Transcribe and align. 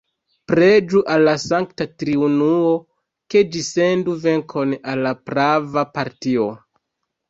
Preĝu 0.51 1.01
al 1.15 1.25
la 1.27 1.35
Sankta 1.43 1.87
Triunuo, 1.99 2.73
ke 3.35 3.45
Ĝi 3.53 3.65
sendu 3.71 4.19
venkon 4.27 4.77
al 4.93 5.09
la 5.09 5.17
prava 5.33 5.89
partio! 5.97 6.55